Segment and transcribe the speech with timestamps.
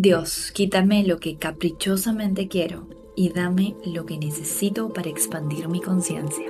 [0.00, 6.46] Dios, quítame lo que caprichosamente quiero y dame lo que necesito para expandir mi conciencia.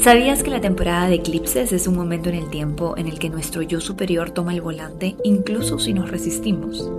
[0.00, 3.30] ¿Sabías que la temporada de eclipses es un momento en el tiempo en el que
[3.30, 6.90] nuestro yo superior toma el volante incluso si nos resistimos?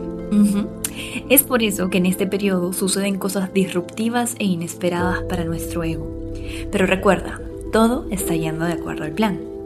[1.29, 6.31] Es por eso que en este periodo suceden cosas disruptivas e inesperadas para nuestro ego.
[6.71, 7.41] Pero recuerda,
[7.73, 9.56] todo está yendo de acuerdo al plan.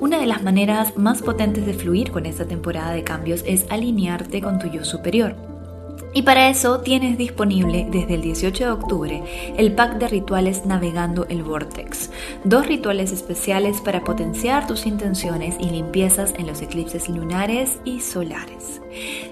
[0.00, 4.40] Una de las maneras más potentes de fluir con esta temporada de cambios es alinearte
[4.40, 5.34] con tu yo superior.
[6.14, 9.22] Y para eso tienes disponible desde el 18 de octubre
[9.58, 12.10] el pack de rituales Navegando el Vortex.
[12.44, 18.80] Dos rituales especiales para potenciar tus intenciones y limpiezas en los eclipses lunares y solares.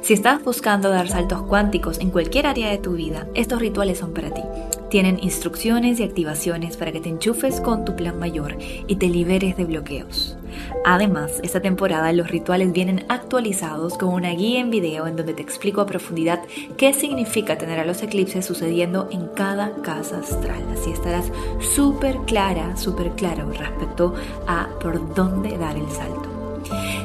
[0.02, 4.12] Si estás buscando dar saltos cuánticos en cualquier área de tu vida, estos rituales son
[4.12, 4.42] para ti.
[4.90, 9.56] Tienen instrucciones y activaciones para que te enchufes con tu plan mayor y te liberes
[9.56, 10.37] de bloqueos.
[10.84, 15.42] Además, esta temporada los rituales vienen actualizados con una guía en video en donde te
[15.42, 16.40] explico a profundidad
[16.76, 20.64] qué significa tener a los eclipses sucediendo en cada casa astral.
[20.72, 24.14] Así estarás súper clara, súper claro respecto
[24.46, 26.28] a por dónde dar el salto.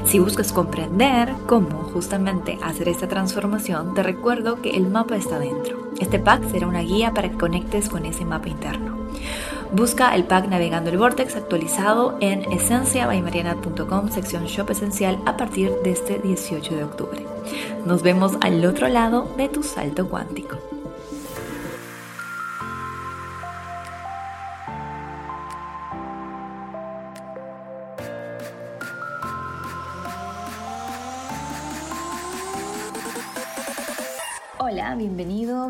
[0.06, 5.92] Si buscas comprender cómo justamente hacer esta transformación, te recuerdo que el mapa está dentro.
[6.00, 8.98] Este pack será una guía para que conectes con ese mapa interno.
[9.74, 15.90] Busca el pack Navegando el Vortex actualizado en esenciabaymariana.com, sección Shop Esencial, a partir de
[15.90, 17.26] este 18 de octubre.
[17.84, 20.60] Nos vemos al otro lado de tu salto cuántico.
[34.60, 35.70] Hola, bienvenido,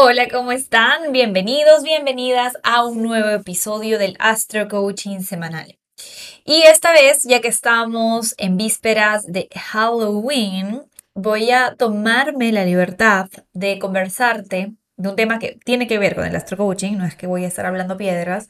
[0.00, 1.10] Hola, ¿cómo están?
[1.10, 5.76] Bienvenidos, bienvenidas a un nuevo episodio del Astro Coaching semanal.
[6.44, 10.82] Y esta vez, ya que estamos en vísperas de Halloween,
[11.14, 16.24] voy a tomarme la libertad de conversarte de un tema que tiene que ver con
[16.24, 18.48] el astro coaching, no es que voy a estar hablando piedras,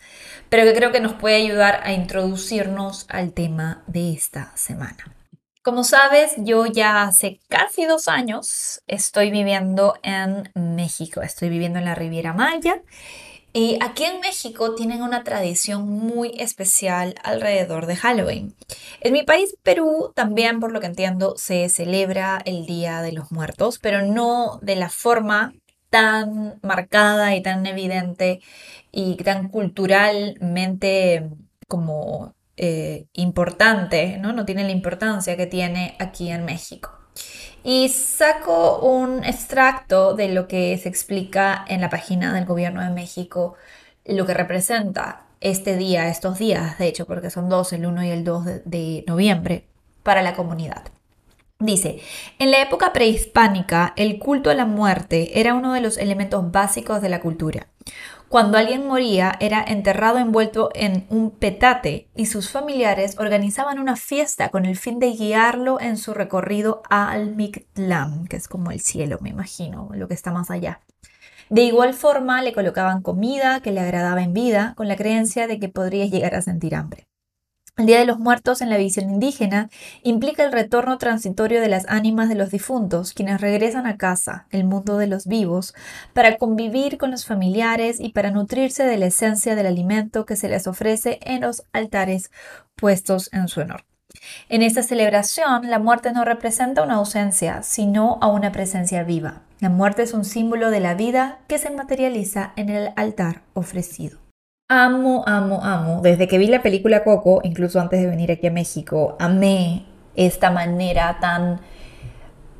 [0.50, 5.17] pero que creo que nos puede ayudar a introducirnos al tema de esta semana.
[5.68, 11.84] Como sabes, yo ya hace casi dos años estoy viviendo en México, estoy viviendo en
[11.84, 12.80] la Riviera Maya
[13.52, 18.56] y aquí en México tienen una tradición muy especial alrededor de Halloween.
[19.02, 23.30] En mi país, Perú, también por lo que entiendo, se celebra el Día de los
[23.30, 25.52] Muertos, pero no de la forma
[25.90, 28.40] tan marcada y tan evidente
[28.90, 31.28] y tan culturalmente
[31.66, 34.32] como eh, importante, ¿no?
[34.32, 36.90] no tiene la importancia que tiene aquí en México.
[37.64, 42.90] Y saco un extracto de lo que se explica en la página del Gobierno de
[42.90, 43.54] México,
[44.04, 48.10] lo que representa este día, estos días, de hecho, porque son dos, el 1 y
[48.10, 49.64] el 2 de noviembre,
[50.02, 50.97] para la comunidad.
[51.60, 51.98] Dice,
[52.38, 57.02] en la época prehispánica, el culto a la muerte era uno de los elementos básicos
[57.02, 57.66] de la cultura.
[58.28, 64.50] Cuando alguien moría, era enterrado envuelto en un petate y sus familiares organizaban una fiesta
[64.50, 69.18] con el fin de guiarlo en su recorrido al Mictlán, que es como el cielo,
[69.20, 70.78] me imagino, lo que está más allá.
[71.50, 75.58] De igual forma, le colocaban comida que le agradaba en vida, con la creencia de
[75.58, 77.07] que podría llegar a sentir hambre.
[77.78, 79.70] El Día de los Muertos en la visión indígena
[80.02, 84.64] implica el retorno transitorio de las ánimas de los difuntos, quienes regresan a casa, el
[84.64, 85.76] mundo de los vivos,
[86.12, 90.48] para convivir con los familiares y para nutrirse de la esencia del alimento que se
[90.48, 92.32] les ofrece en los altares
[92.74, 93.84] puestos en su honor.
[94.48, 99.42] En esta celebración, la muerte no representa una ausencia, sino a una presencia viva.
[99.60, 104.18] La muerte es un símbolo de la vida que se materializa en el altar ofrecido.
[104.70, 106.02] Amo, amo, amo.
[106.02, 110.50] Desde que vi la película Coco, incluso antes de venir aquí a México, amé esta
[110.50, 111.60] manera tan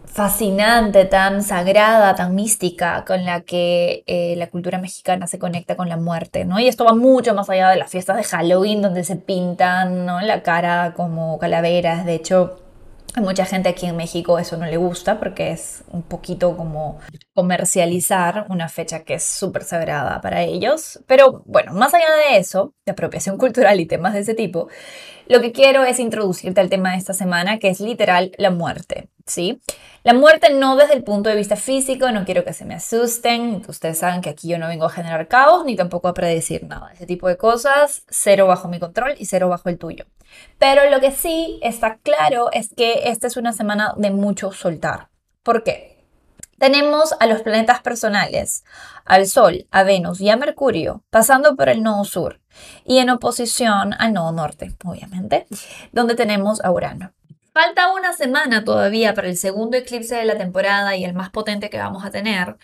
[0.07, 5.91] fascinante, tan sagrada, tan mística con la que eh, la cultura mexicana se conecta con
[5.91, 6.59] la muerte, ¿no?
[6.59, 10.23] Y esto va mucho más allá de las fiestas de Halloween, donde se pintan ¿no?
[10.23, 12.07] la cara como calaveras.
[12.07, 12.59] De hecho,
[13.21, 16.99] mucha gente aquí en México eso no le gusta porque es un poquito como
[17.35, 21.01] comercializar una fecha que es súper sagrada para ellos.
[21.07, 24.69] Pero bueno, más allá de eso, de apropiación cultural y temas de ese tipo,
[25.29, 29.09] lo que quiero es introducirte al tema de esta semana que es literal la muerte.
[29.29, 29.61] ¿Sí?
[30.03, 33.63] La muerte no desde el punto de vista físico, no quiero que se me asusten,
[33.69, 36.93] ustedes saben que aquí yo no vengo a generar caos ni tampoco a predecir nada,
[36.93, 40.07] ese tipo de cosas, cero bajo mi control y cero bajo el tuyo.
[40.59, 45.09] Pero lo que sí está claro es que esta es una semana de mucho soltar.
[45.43, 45.99] ¿Por qué?
[46.59, 48.65] Tenemos a los planetas personales,
[49.05, 52.41] al Sol, a Venus y a Mercurio, pasando por el nodo sur
[52.85, 55.47] y en oposición al nodo norte, obviamente,
[55.93, 57.13] donde tenemos a Urano.
[57.61, 61.71] Falta una semana todavía para el segundo eclipse de la temporada y el más potente
[61.71, 62.57] que vamos a tener,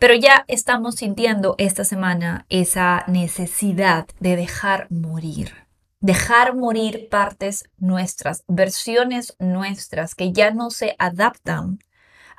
[0.00, 5.54] pero ya estamos sintiendo esta semana esa necesidad de dejar morir.
[6.00, 11.78] Dejar morir partes nuestras, versiones nuestras que ya no se adaptan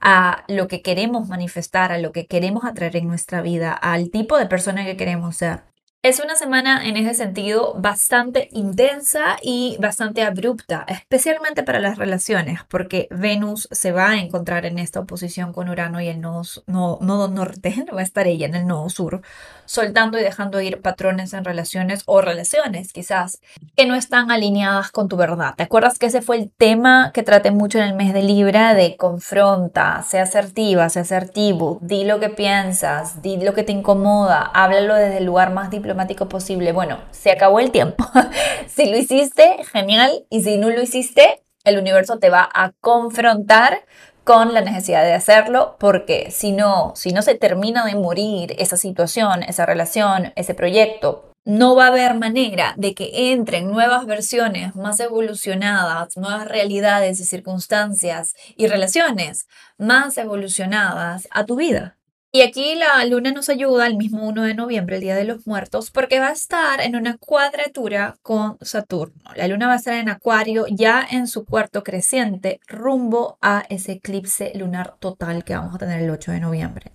[0.01, 4.37] a lo que queremos manifestar, a lo que queremos atraer en nuestra vida, al tipo
[4.37, 5.70] de persona que queremos ser.
[6.03, 12.61] Es una semana en ese sentido bastante intensa y bastante abrupta, especialmente para las relaciones,
[12.67, 17.27] porque Venus se va a encontrar en esta oposición con Urano y el nodo, nodo
[17.27, 19.21] norte, va a estar ella en el nodo sur,
[19.65, 23.39] soltando y dejando ir patrones en relaciones o relaciones quizás
[23.75, 25.53] que no están alineadas con tu verdad.
[25.55, 28.73] ¿Te acuerdas que ese fue el tema que traté mucho en el mes de Libra
[28.73, 34.49] de confronta, sea asertiva, sea asertivo, di lo que piensas, di lo que te incomoda,
[34.55, 35.90] háblalo desde el lugar más diplomático
[36.29, 36.71] posible.
[36.71, 38.05] Bueno, se acabó el tiempo.
[38.67, 40.25] si lo hiciste, genial.
[40.29, 43.85] Y si no lo hiciste, el universo te va a confrontar
[44.23, 48.77] con la necesidad de hacerlo, porque si no, si no se termina de morir esa
[48.77, 54.75] situación, esa relación, ese proyecto, no va a haber manera de que entren nuevas versiones
[54.75, 59.47] más evolucionadas, nuevas realidades y circunstancias y relaciones
[59.77, 61.97] más evolucionadas a tu vida.
[62.33, 65.45] Y aquí la luna nos ayuda el mismo 1 de noviembre, el Día de los
[65.45, 69.21] Muertos, porque va a estar en una cuadratura con Saturno.
[69.35, 73.91] La luna va a estar en Acuario ya en su cuarto creciente, rumbo a ese
[73.91, 76.93] eclipse lunar total que vamos a tener el 8 de noviembre.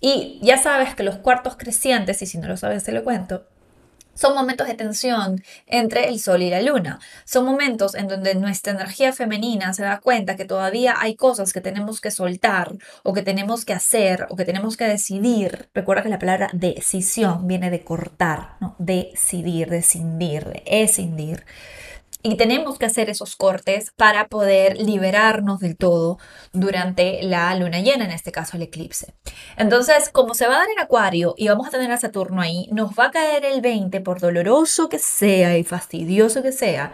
[0.00, 3.46] Y ya sabes que los cuartos crecientes, y si no lo sabes te lo cuento,
[4.18, 6.98] son momentos de tensión entre el Sol y la Luna.
[7.24, 11.60] Son momentos en donde nuestra energía femenina se da cuenta que todavía hay cosas que
[11.60, 12.74] tenemos que soltar
[13.04, 15.68] o que tenemos que hacer o que tenemos que decidir.
[15.72, 18.74] Recuerda que la palabra decisión viene de cortar, ¿no?
[18.80, 21.44] Decidir, descindir, de escindir.
[22.22, 26.18] Y tenemos que hacer esos cortes para poder liberarnos del todo
[26.52, 29.14] durante la luna llena, en este caso el eclipse.
[29.56, 32.68] Entonces, como se va a dar en Acuario y vamos a tener a Saturno ahí,
[32.72, 36.92] nos va a caer el 20, por doloroso que sea y fastidioso que sea,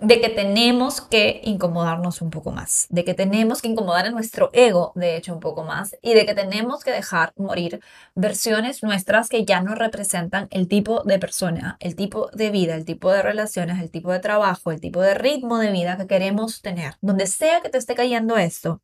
[0.00, 4.50] de que tenemos que incomodarnos un poco más, de que tenemos que incomodar a nuestro
[4.52, 7.80] ego, de hecho, un poco más, y de que tenemos que dejar morir
[8.14, 12.84] versiones nuestras que ya no representan el tipo de persona, el tipo de vida, el
[12.84, 16.60] tipo de relaciones, el tipo de trabajo, el tipo de ritmo de vida que queremos
[16.62, 16.94] tener.
[17.00, 18.82] Donde sea que te esté cayendo esto,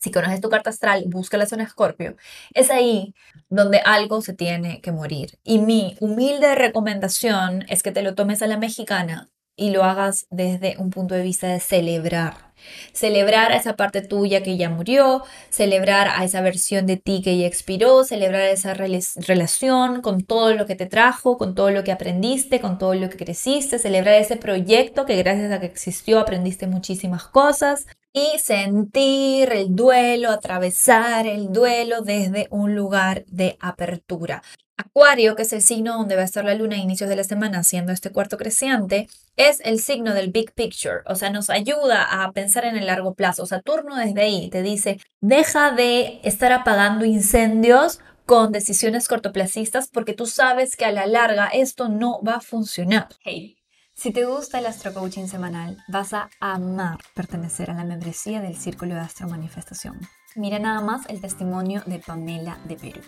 [0.00, 2.16] si conoces tu carta astral, busca la zona Escorpio.
[2.54, 3.14] Es ahí
[3.50, 5.38] donde algo se tiene que morir.
[5.44, 9.28] Y mi humilde recomendación es que te lo tomes a la mexicana
[9.60, 12.50] y lo hagas desde un punto de vista de celebrar.
[12.94, 17.36] Celebrar a esa parte tuya que ya murió, celebrar a esa versión de ti que
[17.36, 21.92] ya expiró, celebrar esa relación con todo lo que te trajo, con todo lo que
[21.92, 26.66] aprendiste, con todo lo que creciste, celebrar ese proyecto que gracias a que existió aprendiste
[26.66, 34.42] muchísimas cosas y sentir el duelo, atravesar el duelo desde un lugar de apertura.
[34.80, 37.24] Acuario, que es el signo donde va a estar la luna a inicios de la
[37.24, 42.22] semana haciendo este cuarto creciente, es el signo del big picture, o sea, nos ayuda
[42.22, 43.46] a pensar en el largo plazo.
[43.46, 50.26] Saturno desde ahí te dice, deja de estar apagando incendios con decisiones cortoplacistas porque tú
[50.26, 53.08] sabes que a la larga esto no va a funcionar.
[53.24, 53.56] Hey.
[53.94, 58.56] Si te gusta el Astro Coaching semanal, vas a amar pertenecer a la membresía del
[58.56, 60.00] Círculo de Astro Manifestación.
[60.36, 63.00] Mira nada más el testimonio de Pamela de Perú.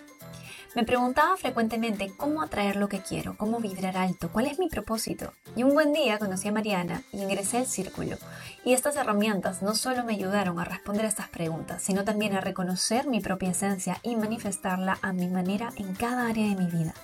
[0.75, 5.35] Me preguntaba frecuentemente cómo atraer lo que quiero, cómo vibrar alto, cuál es mi propósito.
[5.55, 8.17] Y un buen día conocí a Mariana y ingresé al círculo.
[8.65, 12.41] Y estas herramientas no solo me ayudaron a responder a estas preguntas, sino también a
[12.41, 16.95] reconocer mi propia esencia y manifestarla a mi manera en cada área de mi vida.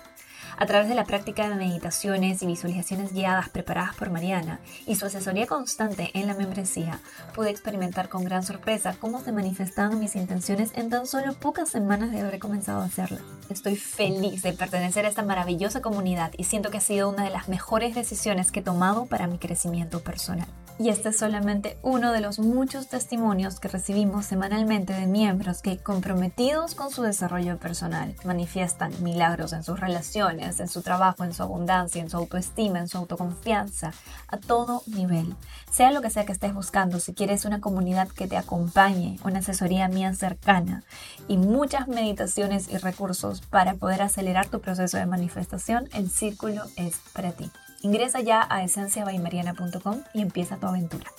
[0.61, 5.05] A través de la práctica de meditaciones y visualizaciones guiadas preparadas por Mariana y su
[5.05, 6.99] asesoría constante en la membresía,
[7.33, 12.11] pude experimentar con gran sorpresa cómo se manifestaban mis intenciones en tan solo pocas semanas
[12.11, 13.19] de haber comenzado a hacerlo.
[13.49, 17.29] Estoy feliz de pertenecer a esta maravillosa comunidad y siento que ha sido una de
[17.29, 20.47] las mejores decisiones que he tomado para mi crecimiento personal.
[20.79, 25.77] Y este es solamente uno de los muchos testimonios que recibimos semanalmente de miembros que,
[25.77, 31.43] comprometidos con su desarrollo personal, manifiestan milagros en sus relaciones, en su trabajo, en su
[31.43, 33.91] abundancia, en su autoestima, en su autoconfianza,
[34.29, 35.35] a todo nivel.
[35.69, 39.39] Sea lo que sea que estés buscando, si quieres una comunidad que te acompañe, una
[39.39, 40.83] asesoría mía cercana
[41.27, 46.95] y muchas meditaciones y recursos para poder acelerar tu proceso de manifestación, el círculo es
[47.13, 47.51] para ti.
[47.81, 51.11] Ingresa ya a esenciabaymariana.com y empieza tu aventura.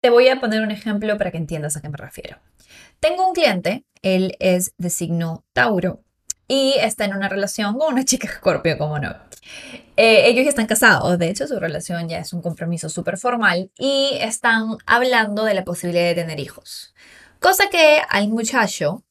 [0.00, 2.38] Te voy a poner un ejemplo para que entiendas a qué me refiero.
[3.00, 6.04] Tengo un cliente, él es de signo Tauro
[6.46, 9.14] y está en una relación con una chica Escorpio, como no.
[9.96, 13.72] Eh, ellos ya están casados, de hecho su relación ya es un compromiso súper formal
[13.76, 16.94] y están hablando de la posibilidad de tener hijos.
[17.40, 19.04] Cosa que al muchacho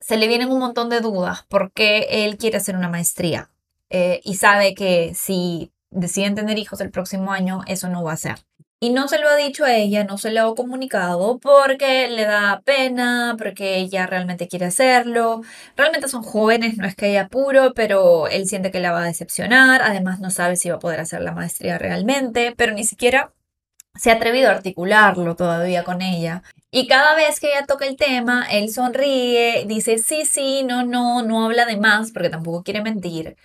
[0.00, 3.50] se le vienen un montón de dudas porque él quiere hacer una maestría
[3.90, 8.16] eh, y sabe que si deciden tener hijos el próximo año, eso no va a
[8.16, 8.36] ser.
[8.78, 12.24] Y no se lo ha dicho a ella, no se lo ha comunicado porque le
[12.26, 15.40] da pena, porque ella realmente quiere hacerlo.
[15.76, 19.06] Realmente son jóvenes, no es que haya apuro, pero él siente que la va a
[19.06, 19.80] decepcionar.
[19.82, 23.32] Además, no sabe si va a poder hacer la maestría realmente, pero ni siquiera
[23.94, 26.42] se ha atrevido a articularlo todavía con ella.
[26.70, 31.22] Y cada vez que ella toca el tema, él sonríe, dice sí, sí, no, no,
[31.22, 33.36] no habla de más porque tampoco quiere mentir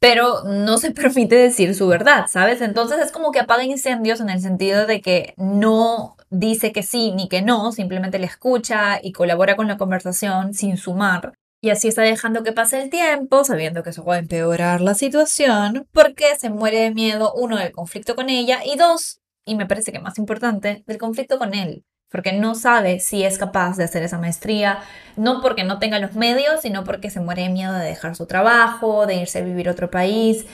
[0.00, 2.60] pero no se permite decir su verdad, ¿sabes?
[2.60, 7.12] Entonces es como que apaga incendios en el sentido de que no dice que sí
[7.12, 11.32] ni que no, simplemente le escucha y colabora con la conversación sin sumar.
[11.60, 14.94] Y así está dejando que pase el tiempo, sabiendo que eso va a empeorar la
[14.94, 19.66] situación, porque se muere de miedo, uno, del conflicto con ella, y dos, y me
[19.66, 23.84] parece que más importante, del conflicto con él porque no sabe si es capaz de
[23.84, 24.78] hacer esa maestría,
[25.16, 28.26] no porque no tenga los medios, sino porque se muere de miedo de dejar su
[28.26, 30.46] trabajo, de irse a vivir a otro país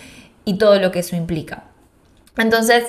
[0.45, 1.65] y todo lo que eso implica.
[2.37, 2.85] Entonces,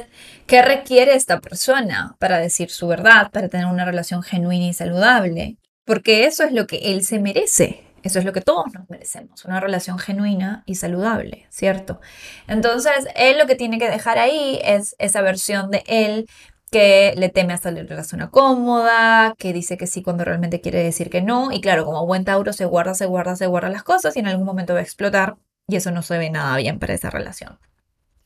[0.47, 5.57] ¿qué requiere esta persona para decir su verdad, para tener una relación genuina y saludable?
[5.85, 7.83] Porque eso es lo que él se merece.
[8.01, 12.01] Eso es lo que todos nos merecemos, una relación genuina y saludable, ¿cierto?
[12.47, 16.27] Entonces, él lo que tiene que dejar ahí es esa versión de él
[16.71, 20.61] que le teme a salir de la zona cómoda, que dice que sí cuando realmente
[20.61, 21.51] quiere decir que no.
[21.51, 24.27] Y claro, como buen Tauro se guarda, se guarda, se guarda las cosas y en
[24.27, 27.59] algún momento va a explotar y eso no se ve nada bien para esa relación.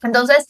[0.02, 0.48] Entonces,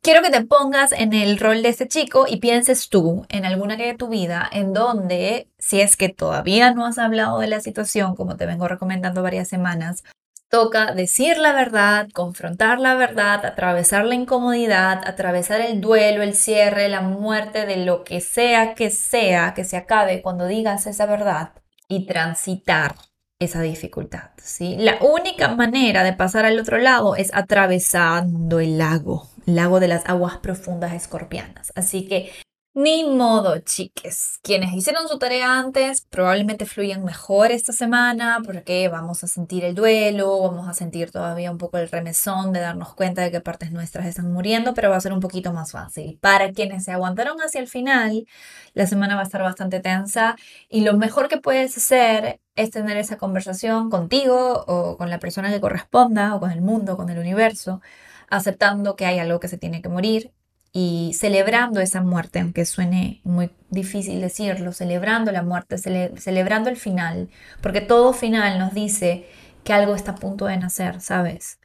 [0.00, 3.74] quiero que te pongas en el rol de ese chico y pienses tú en alguna
[3.74, 7.60] área de tu vida en donde, si es que todavía no has hablado de la
[7.60, 10.02] situación, como te vengo recomendando varias semanas,
[10.48, 16.88] Toca decir la verdad, confrontar la verdad, atravesar la incomodidad, atravesar el duelo, el cierre,
[16.88, 21.50] la muerte de lo que sea que sea que se acabe cuando digas esa verdad
[21.88, 22.94] y transitar
[23.40, 24.30] esa dificultad.
[24.42, 24.76] ¿sí?
[24.78, 29.88] La única manera de pasar al otro lado es atravesando el lago, el lago de
[29.88, 31.72] las aguas profundas escorpianas.
[31.74, 32.30] Así que
[32.76, 34.38] ni modo, chiques.
[34.42, 39.74] Quienes hicieron su tarea antes probablemente fluyan mejor esta semana porque vamos a sentir el
[39.74, 43.72] duelo, vamos a sentir todavía un poco el remesón de darnos cuenta de que partes
[43.72, 46.18] nuestras están muriendo, pero va a ser un poquito más fácil.
[46.20, 48.26] Para quienes se aguantaron hacia el final,
[48.74, 50.36] la semana va a estar bastante tensa
[50.68, 55.50] y lo mejor que puedes hacer es tener esa conversación contigo o con la persona
[55.50, 57.80] que corresponda o con el mundo, con el universo,
[58.28, 60.34] aceptando que hay algo que se tiene que morir
[60.78, 67.30] y celebrando esa muerte, aunque suene muy difícil decirlo, celebrando la muerte, celebrando el final,
[67.62, 69.24] porque todo final nos dice
[69.64, 71.60] que algo está a punto de nacer, ¿sabes?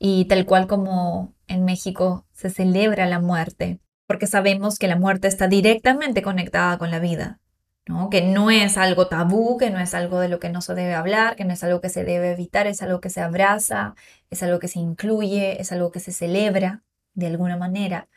[0.00, 3.78] Y tal cual como en México se celebra la muerte,
[4.08, 7.38] porque sabemos que la muerte está directamente conectada con la vida,
[7.86, 8.10] ¿no?
[8.10, 10.94] que no es algo tabú, que no es algo de lo que no se debe
[10.94, 13.94] hablar, que no es algo que se debe evitar, es algo que se abraza,
[14.28, 16.82] es algo que se incluye, es algo que se celebra
[17.14, 18.08] de alguna manera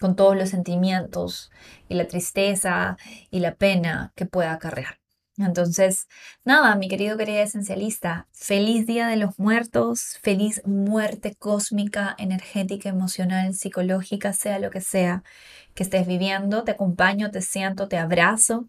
[0.00, 1.50] con todos los sentimientos
[1.88, 2.96] y la tristeza
[3.30, 4.98] y la pena que pueda acarrear.
[5.38, 6.08] Entonces,
[6.44, 13.54] nada, mi querido querida esencialista, feliz Día de los Muertos, feliz muerte cósmica, energética, emocional,
[13.54, 15.22] psicológica, sea lo que sea
[15.74, 16.64] que estés viviendo.
[16.64, 18.68] Te acompaño, te siento, te abrazo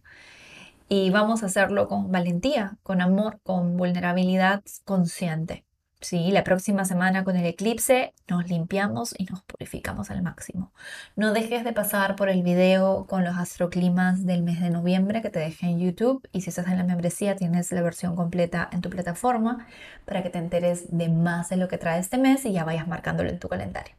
[0.89, 5.65] y vamos a hacerlo con valentía, con amor, con vulnerabilidad consciente.
[6.01, 10.71] Sí, la próxima semana con el eclipse nos limpiamos y nos purificamos al máximo.
[11.17, 15.29] No dejes de pasar por el video con los astroclimas del mes de noviembre que
[15.29, 18.79] te dejé en YouTube y si estás en la membresía tienes la versión completa en
[18.79, 19.67] tu plataforma
[20.05, 22.87] para que te enteres de más de lo que trae este mes y ya vayas
[22.87, 23.93] marcándolo en tu calendario.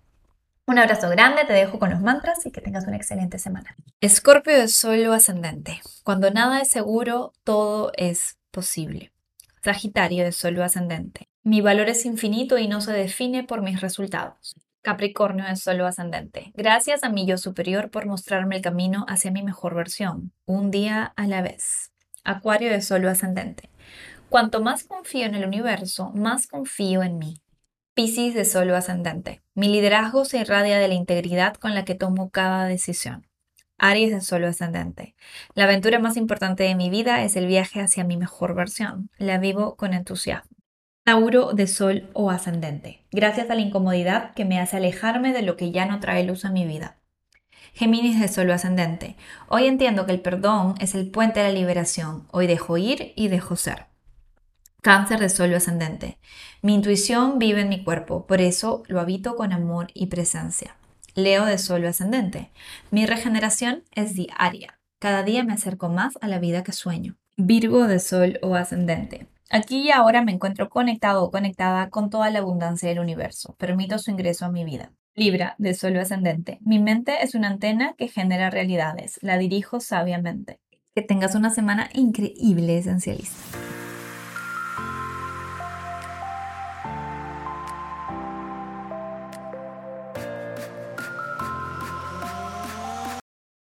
[0.66, 3.76] Un abrazo grande, te dejo con los mantras y que tengas una excelente semana.
[4.00, 5.80] Escorpio de Sol ascendente.
[6.02, 9.12] Cuando nada es seguro, todo es posible.
[9.62, 11.29] Sagitario de Sol ascendente.
[11.42, 14.54] Mi valor es infinito y no se define por mis resultados.
[14.82, 16.52] Capricornio de Sol ascendente.
[16.54, 21.14] Gracias a mi yo superior por mostrarme el camino hacia mi mejor versión, un día
[21.16, 21.92] a la vez.
[22.24, 23.70] Acuario de Sol ascendente.
[24.28, 27.40] Cuanto más confío en el universo, más confío en mí.
[27.94, 29.40] Piscis de Sol ascendente.
[29.54, 33.26] Mi liderazgo se irradia de la integridad con la que tomo cada decisión.
[33.78, 35.14] Aries de Sol ascendente.
[35.54, 39.08] La aventura más importante de mi vida es el viaje hacia mi mejor versión.
[39.16, 40.59] La vivo con entusiasmo.
[41.02, 45.56] Tauro de Sol o ascendente, gracias a la incomodidad que me hace alejarme de lo
[45.56, 46.98] que ya no trae luz a mi vida.
[47.72, 49.16] Géminis de Sol o ascendente,
[49.48, 53.28] hoy entiendo que el perdón es el puente a la liberación, hoy dejo ir y
[53.28, 53.86] dejo ser.
[54.82, 56.18] Cáncer de Sol o ascendente,
[56.60, 60.76] mi intuición vive en mi cuerpo, por eso lo habito con amor y presencia.
[61.14, 62.50] Leo de Sol o ascendente,
[62.90, 67.16] mi regeneración es diaria, cada día me acerco más a la vida que sueño.
[67.38, 72.30] Virgo de Sol o ascendente, Aquí y ahora me encuentro conectado o conectada con toda
[72.30, 73.56] la abundancia del universo.
[73.58, 74.92] Permito su ingreso a mi vida.
[75.16, 76.60] Libra, de suelo ascendente.
[76.62, 79.18] Mi mente es una antena que genera realidades.
[79.22, 80.60] La dirijo sabiamente.
[80.94, 83.36] Que tengas una semana increíble, esencialista.